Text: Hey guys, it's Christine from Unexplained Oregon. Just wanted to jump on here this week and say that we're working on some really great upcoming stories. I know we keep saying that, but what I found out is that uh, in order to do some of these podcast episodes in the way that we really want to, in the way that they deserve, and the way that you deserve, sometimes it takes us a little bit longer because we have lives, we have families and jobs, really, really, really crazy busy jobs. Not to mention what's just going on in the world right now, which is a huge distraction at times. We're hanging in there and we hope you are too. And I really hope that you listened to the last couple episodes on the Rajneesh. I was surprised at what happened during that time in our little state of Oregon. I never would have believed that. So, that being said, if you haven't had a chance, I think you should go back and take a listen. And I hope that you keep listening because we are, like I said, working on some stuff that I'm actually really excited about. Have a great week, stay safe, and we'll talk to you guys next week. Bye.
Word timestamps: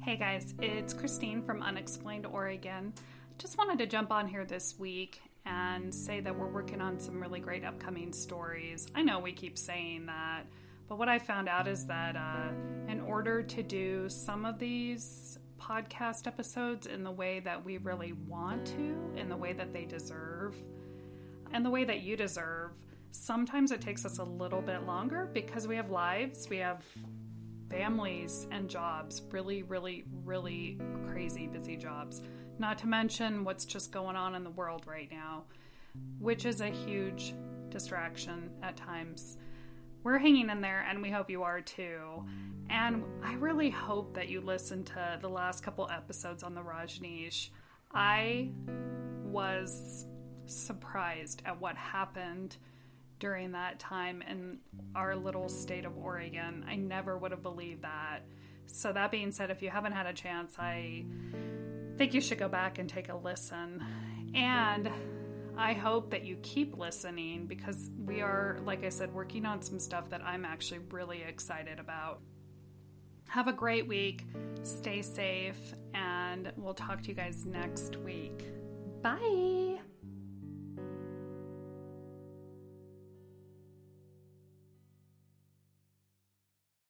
Hey 0.00 0.16
guys, 0.16 0.54
it's 0.60 0.92
Christine 0.92 1.42
from 1.42 1.62
Unexplained 1.62 2.26
Oregon. 2.26 2.92
Just 3.38 3.58
wanted 3.58 3.78
to 3.78 3.86
jump 3.86 4.10
on 4.10 4.26
here 4.26 4.44
this 4.44 4.78
week 4.78 5.20
and 5.46 5.94
say 5.94 6.20
that 6.20 6.36
we're 6.36 6.50
working 6.50 6.80
on 6.80 6.98
some 6.98 7.20
really 7.20 7.40
great 7.40 7.64
upcoming 7.64 8.12
stories. 8.12 8.86
I 8.94 9.02
know 9.02 9.18
we 9.18 9.32
keep 9.32 9.56
saying 9.56 10.06
that, 10.06 10.44
but 10.88 10.98
what 10.98 11.08
I 11.08 11.18
found 11.18 11.48
out 11.48 11.68
is 11.68 11.86
that 11.86 12.16
uh, 12.16 12.50
in 12.88 13.00
order 13.00 13.42
to 13.42 13.62
do 13.62 14.08
some 14.08 14.44
of 14.44 14.58
these 14.58 15.38
podcast 15.60 16.26
episodes 16.26 16.86
in 16.86 17.04
the 17.04 17.10
way 17.10 17.40
that 17.40 17.64
we 17.64 17.78
really 17.78 18.12
want 18.12 18.66
to, 18.66 19.12
in 19.16 19.28
the 19.28 19.36
way 19.36 19.52
that 19.52 19.72
they 19.72 19.84
deserve, 19.84 20.56
and 21.52 21.64
the 21.64 21.70
way 21.70 21.84
that 21.84 22.00
you 22.00 22.16
deserve, 22.16 22.72
sometimes 23.12 23.70
it 23.70 23.80
takes 23.80 24.04
us 24.04 24.18
a 24.18 24.24
little 24.24 24.62
bit 24.62 24.82
longer 24.84 25.28
because 25.32 25.68
we 25.68 25.76
have 25.76 25.90
lives, 25.90 26.48
we 26.48 26.56
have 26.58 26.84
families 27.72 28.46
and 28.50 28.68
jobs, 28.68 29.22
really, 29.30 29.62
really, 29.62 30.04
really 30.24 30.78
crazy 31.08 31.46
busy 31.46 31.76
jobs. 31.76 32.22
Not 32.58 32.78
to 32.78 32.86
mention 32.86 33.44
what's 33.44 33.64
just 33.64 33.90
going 33.90 34.14
on 34.14 34.34
in 34.34 34.44
the 34.44 34.50
world 34.50 34.86
right 34.86 35.10
now, 35.10 35.44
which 36.20 36.44
is 36.44 36.60
a 36.60 36.68
huge 36.68 37.34
distraction 37.70 38.50
at 38.62 38.76
times. 38.76 39.38
We're 40.04 40.18
hanging 40.18 40.50
in 40.50 40.60
there 40.60 40.84
and 40.88 41.00
we 41.00 41.10
hope 41.10 41.30
you 41.30 41.42
are 41.44 41.62
too. 41.62 42.24
And 42.68 43.04
I 43.24 43.34
really 43.34 43.70
hope 43.70 44.14
that 44.14 44.28
you 44.28 44.42
listened 44.42 44.86
to 44.88 45.18
the 45.20 45.28
last 45.28 45.64
couple 45.64 45.88
episodes 45.90 46.42
on 46.42 46.54
the 46.54 46.60
Rajneesh. 46.60 47.48
I 47.94 48.50
was 49.24 50.06
surprised 50.44 51.42
at 51.46 51.58
what 51.58 51.76
happened 51.76 52.56
during 53.22 53.52
that 53.52 53.78
time 53.78 54.20
in 54.28 54.58
our 54.96 55.14
little 55.14 55.48
state 55.48 55.84
of 55.84 55.96
Oregon. 55.96 56.64
I 56.68 56.74
never 56.74 57.16
would 57.16 57.30
have 57.30 57.42
believed 57.44 57.82
that. 57.82 58.24
So, 58.66 58.92
that 58.92 59.12
being 59.12 59.30
said, 59.30 59.48
if 59.48 59.62
you 59.62 59.70
haven't 59.70 59.92
had 59.92 60.06
a 60.06 60.12
chance, 60.12 60.56
I 60.58 61.04
think 61.96 62.14
you 62.14 62.20
should 62.20 62.38
go 62.38 62.48
back 62.48 62.80
and 62.80 62.88
take 62.88 63.10
a 63.10 63.14
listen. 63.14 63.80
And 64.34 64.90
I 65.56 65.72
hope 65.72 66.10
that 66.10 66.24
you 66.24 66.34
keep 66.42 66.76
listening 66.76 67.46
because 67.46 67.92
we 68.04 68.22
are, 68.22 68.58
like 68.64 68.84
I 68.84 68.88
said, 68.88 69.14
working 69.14 69.46
on 69.46 69.62
some 69.62 69.78
stuff 69.78 70.10
that 70.10 70.22
I'm 70.24 70.44
actually 70.44 70.80
really 70.90 71.22
excited 71.22 71.78
about. 71.78 72.22
Have 73.28 73.46
a 73.46 73.52
great 73.52 73.86
week, 73.86 74.26
stay 74.64 75.00
safe, 75.00 75.74
and 75.94 76.52
we'll 76.56 76.74
talk 76.74 77.02
to 77.02 77.08
you 77.08 77.14
guys 77.14 77.46
next 77.46 77.96
week. 77.98 78.46
Bye. 79.00 79.78